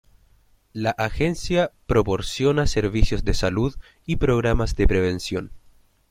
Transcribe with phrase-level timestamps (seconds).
[0.73, 3.75] La agencia proporciona servicios de salud
[4.07, 5.51] y programas de prevención.